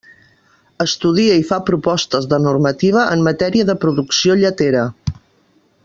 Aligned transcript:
Estudia 0.85 1.35
i 1.41 1.43
fa 1.49 1.59
propostes 1.67 2.25
de 2.31 2.39
normativa 2.47 3.05
en 3.17 3.23
matèria 3.29 3.69
de 3.71 3.77
producció 3.85 4.39
lletera. 4.43 4.87